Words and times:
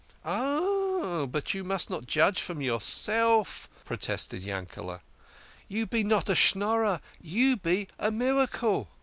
"Oh, 0.25 1.27
but 1.27 1.53
you 1.53 1.63
must 1.63 1.91
not 1.91 2.07
judge 2.07 2.41
from 2.41 2.59
yourself," 2.59 3.69
protested 3.85 4.41
Yankele". 4.41 4.99
"You 5.67 5.85
be 5.85 6.03
not 6.03 6.27
a 6.27 6.33
Schnorrer 6.33 7.01
you 7.21 7.55
be 7.55 7.87
a 7.99 8.09
miracle." 8.09 8.89